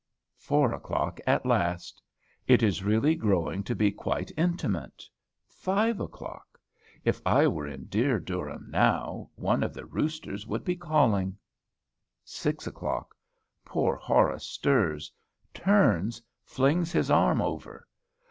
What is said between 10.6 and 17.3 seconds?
be calling," Six o'clock. Poor Horace stirs, turns, flings his